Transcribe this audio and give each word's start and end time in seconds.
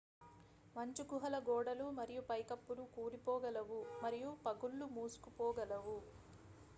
మంచు 0.75 1.03
గుహల 1.09 1.35
గోడలు 1.43 1.87
మరియు 1.97 2.21
పైకప్పులు 2.29 2.83
కూలిపోగలవు 2.95 3.79
మరియు 4.01 4.31
పగుళ్లు 4.45 4.87
మూసుకుపోగలవు 4.95 5.97